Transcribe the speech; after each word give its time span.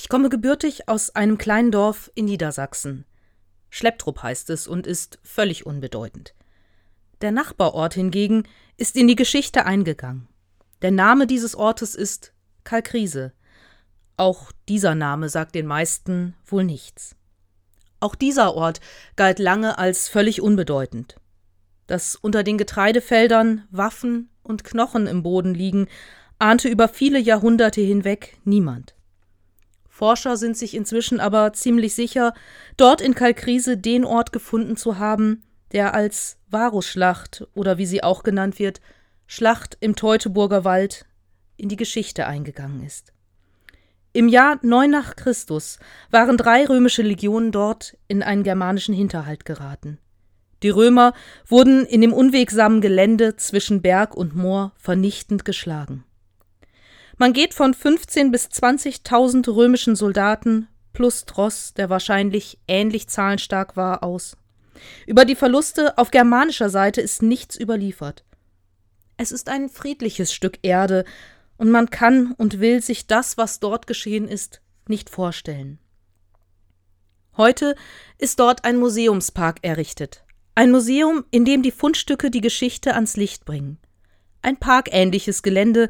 Ich 0.00 0.08
komme 0.08 0.28
gebürtig 0.28 0.88
aus 0.88 1.10
einem 1.16 1.38
kleinen 1.38 1.72
Dorf 1.72 2.08
in 2.14 2.26
Niedersachsen. 2.26 3.04
Schlepptrupp 3.68 4.22
heißt 4.22 4.48
es 4.50 4.68
und 4.68 4.86
ist 4.86 5.18
völlig 5.24 5.66
unbedeutend. 5.66 6.34
Der 7.20 7.32
Nachbarort 7.32 7.94
hingegen 7.94 8.44
ist 8.76 8.94
in 8.96 9.08
die 9.08 9.16
Geschichte 9.16 9.66
eingegangen. 9.66 10.28
Der 10.82 10.92
Name 10.92 11.26
dieses 11.26 11.56
Ortes 11.56 11.96
ist 11.96 12.32
Kalkriese. 12.62 13.32
Auch 14.16 14.52
dieser 14.68 14.94
Name 14.94 15.28
sagt 15.28 15.56
den 15.56 15.66
meisten 15.66 16.36
wohl 16.46 16.62
nichts. 16.62 17.16
Auch 17.98 18.14
dieser 18.14 18.54
Ort 18.54 18.80
galt 19.16 19.40
lange 19.40 19.78
als 19.78 20.08
völlig 20.08 20.40
unbedeutend. 20.40 21.16
Dass 21.88 22.14
unter 22.14 22.44
den 22.44 22.56
Getreidefeldern 22.56 23.66
Waffen 23.72 24.30
und 24.44 24.62
Knochen 24.62 25.08
im 25.08 25.24
Boden 25.24 25.54
liegen, 25.54 25.88
ahnte 26.38 26.68
über 26.68 26.86
viele 26.86 27.18
Jahrhunderte 27.18 27.80
hinweg 27.80 28.38
niemand. 28.44 28.94
Forscher 29.98 30.36
sind 30.36 30.56
sich 30.56 30.74
inzwischen 30.74 31.18
aber 31.18 31.52
ziemlich 31.54 31.92
sicher, 31.92 32.32
dort 32.76 33.00
in 33.00 33.16
Kalkriese 33.16 33.76
den 33.76 34.04
Ort 34.04 34.32
gefunden 34.32 34.76
zu 34.76 35.00
haben, 35.00 35.42
der 35.72 35.92
als 35.92 36.38
Varusschlacht 36.46 37.48
oder 37.54 37.78
wie 37.78 37.86
sie 37.86 38.04
auch 38.04 38.22
genannt 38.22 38.60
wird, 38.60 38.80
Schlacht 39.26 39.76
im 39.80 39.96
Teutoburger 39.96 40.62
Wald 40.62 41.04
in 41.56 41.68
die 41.68 41.74
Geschichte 41.74 42.28
eingegangen 42.28 42.86
ist. 42.86 43.12
Im 44.12 44.28
Jahr 44.28 44.60
9 44.62 44.88
nach 44.88 45.16
Christus 45.16 45.80
waren 46.12 46.36
drei 46.36 46.64
römische 46.64 47.02
Legionen 47.02 47.50
dort 47.50 47.96
in 48.06 48.22
einen 48.22 48.44
germanischen 48.44 48.94
Hinterhalt 48.94 49.44
geraten. 49.44 49.98
Die 50.62 50.70
Römer 50.70 51.12
wurden 51.44 51.84
in 51.84 52.02
dem 52.02 52.12
unwegsamen 52.12 52.80
Gelände 52.80 53.34
zwischen 53.34 53.82
Berg 53.82 54.16
und 54.16 54.36
Moor 54.36 54.70
vernichtend 54.76 55.44
geschlagen. 55.44 56.04
Man 57.18 57.32
geht 57.32 57.52
von 57.52 57.74
15 57.74 58.30
bis 58.30 58.46
20.000 58.46 59.52
römischen 59.52 59.96
Soldaten 59.96 60.68
plus 60.92 61.24
Tross, 61.24 61.74
der 61.74 61.90
wahrscheinlich 61.90 62.58
ähnlich 62.68 63.08
zahlenstark 63.08 63.76
war, 63.76 64.04
aus. 64.04 64.36
Über 65.04 65.24
die 65.24 65.34
Verluste 65.34 65.98
auf 65.98 66.12
germanischer 66.12 66.70
Seite 66.70 67.00
ist 67.00 67.22
nichts 67.22 67.58
überliefert. 67.58 68.24
Es 69.16 69.32
ist 69.32 69.48
ein 69.48 69.68
friedliches 69.68 70.32
Stück 70.32 70.60
Erde, 70.62 71.04
und 71.56 71.72
man 71.72 71.90
kann 71.90 72.34
und 72.38 72.60
will 72.60 72.80
sich 72.80 73.08
das, 73.08 73.36
was 73.36 73.58
dort 73.58 73.88
geschehen 73.88 74.28
ist, 74.28 74.60
nicht 74.86 75.10
vorstellen. 75.10 75.80
Heute 77.36 77.74
ist 78.18 78.38
dort 78.38 78.64
ein 78.64 78.76
Museumspark 78.76 79.58
errichtet. 79.62 80.24
Ein 80.54 80.70
Museum, 80.70 81.24
in 81.32 81.44
dem 81.44 81.64
die 81.64 81.72
Fundstücke 81.72 82.30
die 82.30 82.40
Geschichte 82.40 82.94
ans 82.94 83.16
Licht 83.16 83.44
bringen. 83.44 83.78
Ein 84.40 84.56
parkähnliches 84.56 85.42
Gelände, 85.42 85.88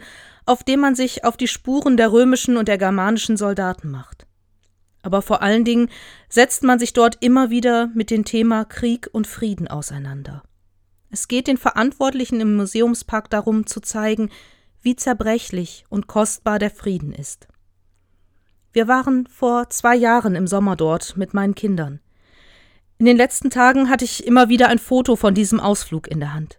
auf 0.49 0.65
dem 0.65 0.81
man 0.81 0.95
sich 0.95 1.25
auf 1.25 1.37
die 1.37 1.47
Spuren 1.47 1.97
der 1.97 2.11
römischen 2.11 2.57
und 2.57 2.69
der 2.69 2.79
germanischen 2.79 3.37
Soldaten 3.37 3.91
macht. 3.91 4.27
Aber 5.03 5.21
vor 5.21 5.43
allen 5.43 5.65
Dingen 5.65 5.91
setzt 6.29 6.63
man 6.63 6.79
sich 6.79 6.95
dort 6.95 7.19
immer 7.21 7.51
wieder 7.51 7.89
mit 7.95 8.11
dem 8.11 8.25
Thema 8.25 8.65
Krieg 8.65 9.09
und 9.13 9.27
Frieden 9.27 9.69
auseinander. 9.69 10.43
Es 11.11 11.29
geht 11.29 11.47
den 11.47 11.59
Verantwortlichen 11.59 12.41
im 12.41 12.57
Museumspark 12.57 13.29
darum 13.31 13.67
zu 13.67 13.81
zeigen, 13.81 14.31
wie 14.81 14.97
zerbrechlich 14.97 15.85
und 15.91 16.07
kostbar 16.07 16.59
der 16.59 16.71
Frieden 16.71 17.13
ist. 17.13 17.47
Wir 18.73 18.89
waren 18.89 19.27
vor 19.27 19.69
zwei 19.71 19.97
Jahren 19.97 20.35
im 20.35 20.47
Sommer 20.47 20.77
dort 20.77 21.17
mit 21.17 21.35
meinen 21.35 21.55
Kindern. 21.55 22.01
In 22.97 23.07
den 23.07 23.17
letzten 23.17 23.51
Tagen 23.51 23.91
hatte 23.91 24.05
ich 24.05 24.27
immer 24.27 24.49
wieder 24.49 24.69
ein 24.69 24.79
Foto 24.79 25.15
von 25.15 25.35
diesem 25.35 25.61
Ausflug 25.61 26.09
in 26.09 26.21
der 26.21 26.33
Hand. 26.33 26.59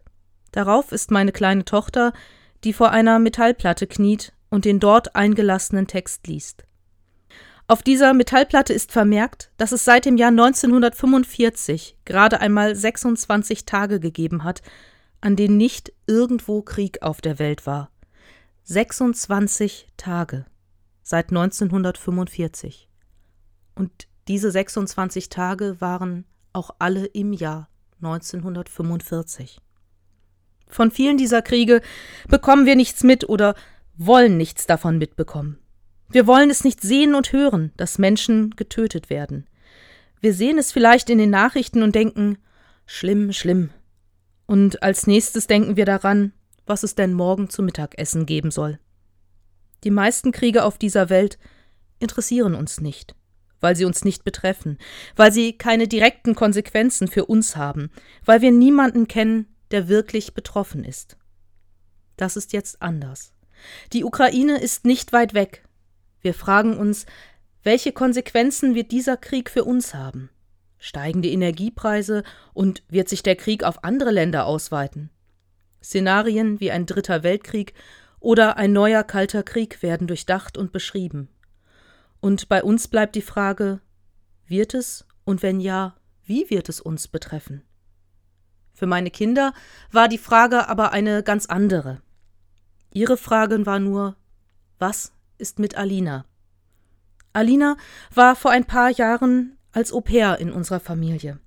Darauf 0.52 0.92
ist 0.92 1.12
meine 1.12 1.32
kleine 1.32 1.66
Tochter 1.66 2.14
die 2.64 2.74
vor 2.74 2.92
einer 2.92 3.20
Metallplatte 3.20 3.88
kniet 3.88 4.34
und 4.50 4.66
den 4.66 4.80
dort 4.80 5.16
eingelassenen 5.16 5.88
Text 5.88 6.28
liest. 6.28 6.64
Auf 7.68 7.84
dieser 7.84 8.14
Metallplatte 8.14 8.74
ist 8.74 8.92
vermerkt, 8.92 9.52
dass 9.58 9.72
es 9.72 9.86
seit 9.86 10.06
dem 10.06 10.18
Jahr 10.18 10.32
1945 10.32 11.98
gerade 12.04 12.42
einmal 12.42 12.76
26 12.76 13.66
Tage 13.66 14.00
gegeben 14.00 14.44
hat, 14.44 14.64
an 15.22 15.36
denen 15.36 15.58
nicht 15.58 15.94
irgendwo 16.08 16.64
Krieg 16.64 17.04
auf 17.04 17.22
der 17.22 17.38
Welt 17.38 17.68
war. 17.68 17.92
26 18.64 19.90
Tage 19.98 20.46
seit 21.04 21.30
1945. 21.30 22.90
Und 23.76 24.08
diese 24.28 24.50
26 24.50 25.30
Tage 25.30 25.80
waren 25.80 26.26
auch 26.54 26.72
alle 26.80 27.06
im 27.06 27.34
Jahr 27.34 27.70
1945. 28.02 29.62
Von 30.70 30.92
vielen 30.92 31.18
dieser 31.18 31.42
Kriege 31.42 31.82
bekommen 32.28 32.66
wir 32.66 32.76
nichts 32.76 33.04
mit 33.04 33.28
oder 33.28 33.56
wollen 33.98 34.38
nichts 34.38 34.68
davon 34.68 34.98
mitbekommen. 34.98 35.58
Wir 36.10 36.26
wollen 36.26 36.50
es 36.50 36.64
nicht 36.64 36.82
sehen 36.82 37.16
und 37.16 37.34
hören, 37.34 37.72
dass 37.76 37.98
Menschen 37.98 38.52
getötet 38.56 39.10
werden. 39.10 39.48
Wir 40.22 40.34
sehen 40.34 40.58
es 40.58 40.72
vielleicht 40.72 41.10
in 41.10 41.18
den 41.18 41.30
Nachrichten 41.30 41.84
und 41.84 41.96
denken, 41.96 42.38
schlimm, 42.86 43.34
schlimm. 43.34 43.70
Und 44.46 44.82
als 44.84 45.08
nächstes 45.08 45.48
denken 45.48 45.76
wir 45.76 45.86
daran, 45.86 46.34
was 46.66 46.84
es 46.84 46.96
denn 46.96 47.14
morgen 47.14 47.50
zum 47.50 47.66
Mittagessen 47.66 48.26
geben 48.26 48.52
soll. 48.52 48.80
Die 49.84 49.92
meisten 49.92 50.32
Kriege 50.32 50.64
auf 50.64 50.78
dieser 50.78 51.10
Welt 51.10 51.38
interessieren 52.00 52.56
uns 52.56 52.82
nicht, 52.82 53.16
weil 53.62 53.76
sie 53.76 53.86
uns 53.86 54.04
nicht 54.04 54.24
betreffen, 54.24 54.78
weil 55.16 55.32
sie 55.32 55.58
keine 55.58 55.88
direkten 55.88 56.36
Konsequenzen 56.36 57.08
für 57.08 57.26
uns 57.26 57.56
haben, 57.56 57.92
weil 58.26 58.42
wir 58.42 58.52
niemanden 58.52 59.08
kennen, 59.08 59.48
der 59.72 59.88
wirklich 59.88 60.34
betroffen 60.34 60.84
ist. 60.84 61.18
Das 62.18 62.36
ist 62.36 62.54
jetzt 62.54 62.82
anders. 62.82 63.34
Die 63.94 64.04
Ukraine 64.04 64.60
ist 64.60 64.86
nicht 64.86 65.14
weit 65.14 65.34
weg. 65.34 65.64
Wir 66.22 66.34
fragen 66.34 66.78
uns, 66.78 67.06
welche 67.64 67.92
Konsequenzen 67.92 68.76
wird 68.76 68.92
dieser 68.92 69.18
Krieg 69.18 69.50
für 69.50 69.64
uns 69.64 69.94
haben? 69.94 70.30
Steigende 70.78 71.30
Energiepreise 71.30 72.24
und 72.54 72.84
wird 72.88 73.10
sich 73.10 73.22
der 73.22 73.36
Krieg 73.36 73.64
auf 73.64 73.84
andere 73.84 74.12
Länder 74.12 74.46
ausweiten? 74.46 75.10
Szenarien 75.84 76.60
wie 76.60 76.72
ein 76.72 76.86
dritter 76.86 77.24
Weltkrieg 77.24 77.74
oder 78.20 78.58
ein 78.58 78.74
neuer 78.74 79.04
kalter 79.04 79.44
Krieg 79.44 79.82
werden 79.82 80.08
durchdacht 80.08 80.58
und 80.58 80.72
beschrieben. 80.72 81.30
Und 82.22 82.50
bei 82.50 82.64
uns 82.64 82.88
bleibt 82.88 83.16
die 83.16 83.22
Frage, 83.22 83.82
wird 84.46 84.74
es 84.74 85.06
und 85.24 85.42
wenn 85.42 85.60
ja, 85.60 85.96
wie 86.26 86.50
wird 86.50 86.70
es 86.70 86.82
uns 86.82 87.08
betreffen? 87.08 87.64
Für 88.80 88.88
meine 88.88 89.12
Kinder 89.12 89.54
war 89.92 90.08
die 90.08 90.18
Frage 90.18 90.70
aber 90.70 90.94
eine 90.94 91.22
ganz 91.22 91.48
andere. 91.48 92.02
Ihre 92.92 93.18
Frage 93.18 93.66
war 93.66 93.78
nur, 93.78 94.16
was 94.78 95.12
ist 95.38 95.60
mit 95.60 95.76
Alina? 95.76 96.24
Alina 97.34 97.76
war 98.16 98.38
vor 98.38 98.52
ein 98.52 98.64
paar 98.64 98.90
Jahren 98.90 99.58
als 99.74 99.92
Au 99.92 100.00
pair 100.00 100.38
in 100.40 100.50
unserer 100.54 100.80
Familie. 100.80 101.42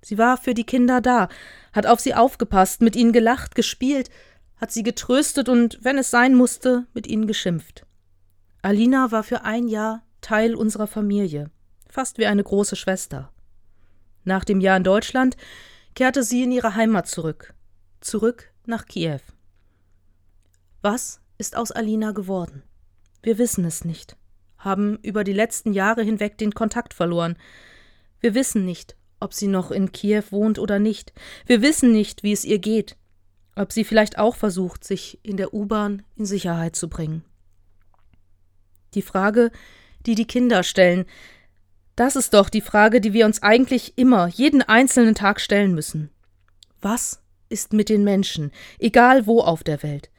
Sie 0.00 0.16
war 0.16 0.36
für 0.36 0.54
die 0.54 0.62
Kinder 0.62 1.00
da, 1.00 1.28
hat 1.72 1.88
auf 1.88 1.98
sie 1.98 2.14
aufgepasst, 2.14 2.82
mit 2.82 2.94
ihnen 2.94 3.12
gelacht, 3.12 3.56
gespielt, 3.56 4.08
hat 4.56 4.70
sie 4.70 4.84
getröstet 4.84 5.48
und, 5.48 5.80
wenn 5.82 5.98
es 5.98 6.12
sein 6.12 6.36
musste, 6.36 6.86
mit 6.94 7.08
ihnen 7.08 7.26
geschimpft. 7.26 7.84
Alina 8.62 9.10
war 9.10 9.24
für 9.24 9.42
ein 9.42 9.66
Jahr 9.66 10.04
Teil 10.20 10.54
unserer 10.54 10.86
Familie, 10.86 11.50
fast 11.90 12.18
wie 12.18 12.26
eine 12.26 12.44
große 12.44 12.76
Schwester. 12.76 13.32
Nach 14.22 14.44
dem 14.44 14.60
Jahr 14.60 14.76
in 14.76 14.84
Deutschland 14.84 15.36
kehrte 15.96 16.22
sie 16.22 16.44
in 16.44 16.52
ihre 16.52 16.76
Heimat 16.76 17.08
zurück, 17.08 17.54
zurück 18.00 18.52
nach 18.66 18.86
Kiew. 18.86 19.20
Was 20.82 21.20
ist 21.38 21.56
aus 21.56 21.72
Alina 21.72 22.12
geworden? 22.12 22.62
Wir 23.22 23.38
wissen 23.38 23.64
es 23.64 23.84
nicht, 23.84 24.16
haben 24.58 24.98
über 25.02 25.24
die 25.24 25.32
letzten 25.32 25.72
Jahre 25.72 26.02
hinweg 26.02 26.38
den 26.38 26.52
Kontakt 26.52 26.94
verloren. 26.94 27.36
Wir 28.20 28.34
wissen 28.34 28.64
nicht, 28.64 28.94
ob 29.20 29.32
sie 29.32 29.48
noch 29.48 29.70
in 29.70 29.90
Kiew 29.90 30.24
wohnt 30.30 30.58
oder 30.58 30.78
nicht. 30.78 31.14
Wir 31.46 31.62
wissen 31.62 31.92
nicht, 31.92 32.22
wie 32.22 32.32
es 32.32 32.44
ihr 32.44 32.58
geht, 32.58 32.96
ob 33.56 33.72
sie 33.72 33.84
vielleicht 33.84 34.18
auch 34.18 34.36
versucht, 34.36 34.84
sich 34.84 35.18
in 35.22 35.38
der 35.38 35.54
U-Bahn 35.54 36.02
in 36.14 36.26
Sicherheit 36.26 36.76
zu 36.76 36.90
bringen. 36.90 37.24
Die 38.92 39.02
Frage, 39.02 39.50
die 40.04 40.14
die 40.14 40.26
Kinder 40.26 40.62
stellen, 40.62 41.06
das 41.96 42.14
ist 42.14 42.34
doch 42.34 42.50
die 42.50 42.60
Frage, 42.60 43.00
die 43.00 43.14
wir 43.14 43.24
uns 43.24 43.42
eigentlich 43.42 43.96
immer, 43.96 44.28
jeden 44.28 44.62
einzelnen 44.62 45.14
Tag 45.14 45.40
stellen 45.40 45.74
müssen. 45.74 46.10
Was 46.80 47.22
ist 47.48 47.72
mit 47.72 47.88
den 47.88 48.04
Menschen, 48.04 48.52
egal 48.78 49.26
wo 49.26 49.40
auf 49.40 49.64
der 49.64 49.82
Welt? 49.82 50.10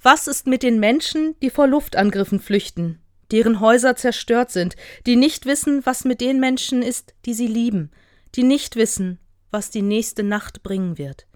Was 0.00 0.28
ist 0.28 0.46
mit 0.46 0.62
den 0.62 0.78
Menschen, 0.78 1.34
die 1.42 1.50
vor 1.50 1.66
Luftangriffen 1.66 2.40
flüchten, 2.40 3.00
deren 3.30 3.60
Häuser 3.60 3.96
zerstört 3.96 4.50
sind, 4.50 4.76
die 5.06 5.16
nicht 5.16 5.44
wissen, 5.44 5.84
was 5.84 6.04
mit 6.04 6.20
den 6.20 6.38
Menschen 6.40 6.82
ist, 6.82 7.14
die 7.26 7.34
sie 7.34 7.48
lieben, 7.48 7.90
die 8.36 8.44
nicht 8.44 8.76
wissen, 8.76 9.18
was 9.50 9.70
die 9.70 9.82
nächste 9.82 10.22
Nacht 10.22 10.62
bringen 10.62 10.98
wird? 10.98 11.26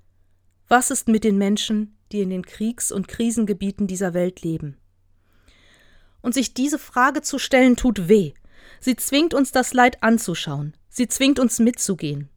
Was 0.68 0.90
ist 0.90 1.08
mit 1.08 1.24
den 1.24 1.38
Menschen, 1.38 1.96
die 2.12 2.20
in 2.20 2.30
den 2.30 2.44
Kriegs- 2.44 2.92
und 2.92 3.08
Krisengebieten 3.08 3.86
dieser 3.86 4.14
Welt 4.14 4.42
leben? 4.42 4.76
Und 6.20 6.34
sich 6.34 6.54
diese 6.54 6.78
Frage 6.78 7.22
zu 7.22 7.38
stellen, 7.38 7.76
tut 7.76 8.08
weh, 8.08 8.32
Sie 8.80 8.96
zwingt 8.96 9.34
uns 9.34 9.52
das 9.52 9.72
Leid 9.72 10.02
anzuschauen. 10.02 10.74
Sie 10.88 11.08
zwingt 11.08 11.38
uns 11.38 11.58
mitzugehen. 11.58 12.28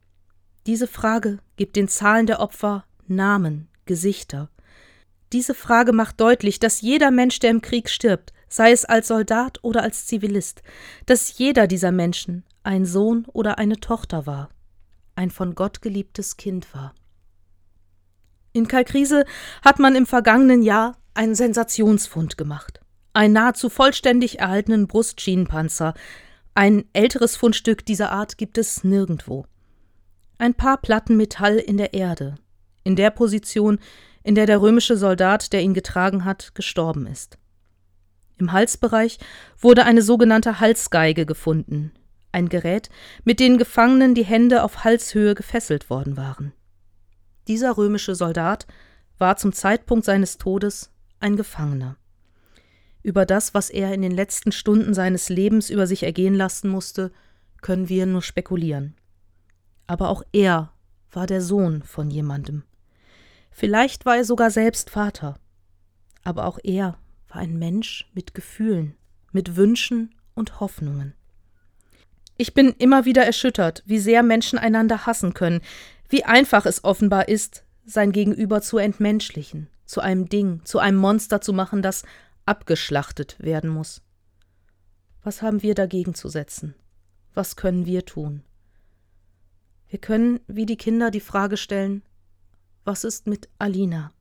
Diese 0.66 0.86
Frage 0.86 1.38
gibt 1.56 1.76
den 1.76 1.88
Zahlen 1.88 2.26
der 2.26 2.40
Opfer 2.40 2.84
Namen, 3.06 3.68
Gesichter. 3.84 4.50
Diese 5.32 5.54
Frage 5.54 5.92
macht 5.92 6.20
deutlich, 6.20 6.60
dass 6.60 6.80
jeder 6.80 7.10
Mensch, 7.10 7.38
der 7.38 7.50
im 7.50 7.62
Krieg 7.62 7.88
stirbt, 7.88 8.32
sei 8.48 8.70
es 8.70 8.84
als 8.84 9.08
Soldat 9.08 9.58
oder 9.62 9.82
als 9.82 10.06
Zivilist, 10.06 10.62
dass 11.06 11.38
jeder 11.38 11.66
dieser 11.66 11.90
Menschen 11.90 12.44
ein 12.62 12.84
Sohn 12.84 13.24
oder 13.32 13.58
eine 13.58 13.78
Tochter 13.78 14.26
war, 14.26 14.50
ein 15.14 15.30
von 15.30 15.54
Gott 15.54 15.82
geliebtes 15.82 16.36
Kind 16.36 16.72
war. 16.74 16.94
In 18.52 18.68
Kalkrise 18.68 19.24
hat 19.62 19.78
man 19.78 19.96
im 19.96 20.06
vergangenen 20.06 20.62
Jahr 20.62 20.98
einen 21.14 21.34
Sensationsfund 21.34 22.36
gemacht. 22.36 22.81
Einen 23.14 23.34
nahezu 23.34 23.68
vollständig 23.68 24.38
erhaltenen 24.38 24.86
Brustschienenpanzer. 24.86 25.94
Ein 26.54 26.84
älteres 26.92 27.36
Fundstück 27.36 27.84
dieser 27.84 28.10
Art 28.10 28.38
gibt 28.38 28.56
es 28.56 28.84
nirgendwo. 28.84 29.46
Ein 30.38 30.54
paar 30.54 30.78
Platten 30.78 31.16
Metall 31.16 31.58
in 31.58 31.76
der 31.76 31.94
Erde, 31.94 32.36
in 32.84 32.96
der 32.96 33.10
Position, 33.10 33.78
in 34.22 34.34
der 34.34 34.46
der 34.46 34.60
römische 34.60 34.96
Soldat, 34.96 35.52
der 35.52 35.62
ihn 35.62 35.74
getragen 35.74 36.24
hat, 36.24 36.54
gestorben 36.54 37.06
ist. 37.06 37.38
Im 38.38 38.52
Halsbereich 38.52 39.18
wurde 39.58 39.84
eine 39.84 40.02
sogenannte 40.02 40.58
Halsgeige 40.58 41.26
gefunden, 41.26 41.92
ein 42.32 42.48
Gerät, 42.48 42.88
mit 43.24 43.40
dem 43.40 43.58
Gefangenen 43.58 44.14
die 44.14 44.24
Hände 44.24 44.62
auf 44.62 44.84
Halshöhe 44.84 45.34
gefesselt 45.34 45.90
worden 45.90 46.16
waren. 46.16 46.52
Dieser 47.46 47.76
römische 47.76 48.14
Soldat 48.14 48.66
war 49.18 49.36
zum 49.36 49.52
Zeitpunkt 49.52 50.04
seines 50.04 50.38
Todes 50.38 50.90
ein 51.20 51.36
Gefangener. 51.36 51.96
Über 53.02 53.26
das, 53.26 53.54
was 53.54 53.70
er 53.70 53.92
in 53.92 54.02
den 54.02 54.12
letzten 54.12 54.52
Stunden 54.52 54.94
seines 54.94 55.28
Lebens 55.28 55.70
über 55.70 55.86
sich 55.86 56.04
ergehen 56.04 56.34
lassen 56.34 56.68
musste, 56.68 57.10
können 57.60 57.88
wir 57.88 58.06
nur 58.06 58.22
spekulieren. 58.22 58.94
Aber 59.86 60.08
auch 60.08 60.22
er 60.32 60.72
war 61.10 61.26
der 61.26 61.40
Sohn 61.40 61.82
von 61.82 62.10
jemandem. 62.10 62.62
Vielleicht 63.50 64.06
war 64.06 64.16
er 64.16 64.24
sogar 64.24 64.50
selbst 64.50 64.90
Vater. 64.90 65.38
Aber 66.24 66.46
auch 66.46 66.58
er 66.62 66.98
war 67.28 67.36
ein 67.36 67.58
Mensch 67.58 68.08
mit 68.14 68.34
Gefühlen, 68.34 68.94
mit 69.32 69.56
Wünschen 69.56 70.14
und 70.34 70.60
Hoffnungen. 70.60 71.14
Ich 72.36 72.54
bin 72.54 72.74
immer 72.78 73.04
wieder 73.04 73.24
erschüttert, 73.24 73.82
wie 73.86 73.98
sehr 73.98 74.22
Menschen 74.22 74.58
einander 74.58 75.06
hassen 75.06 75.34
können, 75.34 75.60
wie 76.08 76.24
einfach 76.24 76.66
es 76.66 76.84
offenbar 76.84 77.28
ist, 77.28 77.64
sein 77.84 78.12
Gegenüber 78.12 78.62
zu 78.62 78.78
entmenschlichen, 78.78 79.68
zu 79.84 80.00
einem 80.00 80.28
Ding, 80.28 80.60
zu 80.64 80.78
einem 80.78 80.98
Monster 80.98 81.40
zu 81.40 81.52
machen, 81.52 81.82
das 81.82 82.04
abgeschlachtet 82.46 83.36
werden 83.38 83.70
muss. 83.70 84.02
Was 85.22 85.42
haben 85.42 85.62
wir 85.62 85.74
dagegen 85.74 86.14
zu 86.14 86.28
setzen? 86.28 86.74
Was 87.34 87.56
können 87.56 87.86
wir 87.86 88.04
tun? 88.04 88.42
Wir 89.88 89.98
können 89.98 90.40
wie 90.46 90.66
die 90.66 90.76
Kinder 90.76 91.10
die 91.10 91.20
Frage 91.20 91.56
stellen, 91.56 92.02
was 92.84 93.04
ist 93.04 93.26
mit 93.26 93.48
Alina? 93.58 94.12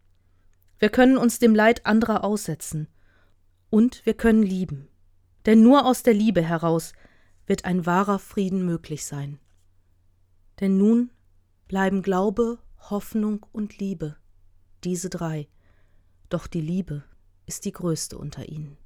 Wir 0.78 0.90
können 0.90 1.18
uns 1.18 1.40
dem 1.40 1.56
Leid 1.56 1.86
anderer 1.86 2.24
aussetzen. 2.24 2.88
Und 3.70 4.06
wir 4.06 4.14
können 4.14 4.44
lieben. 4.44 4.88
Denn 5.46 5.64
nur 5.64 5.86
aus 5.86 6.04
der 6.04 6.14
Liebe 6.14 6.42
heraus 6.42 6.94
wird 7.48 7.66
ein 7.66 7.86
wahrer 7.86 8.20
Frieden 8.20 8.66
möglich 8.66 9.06
sein. 9.06 9.40
Denn 10.60 10.78
nun 10.78 11.12
bleiben 11.68 12.02
Glaube, 12.02 12.60
Hoffnung 12.90 13.46
und 13.52 13.80
Liebe, 13.80 14.18
diese 14.84 15.10
drei, 15.10 15.48
doch 16.30 16.48
die 16.48 16.62
Liebe 16.62 17.04
ist 17.46 17.66
die 17.66 17.72
größte 17.72 18.18
unter 18.18 18.48
ihnen. 18.48 18.78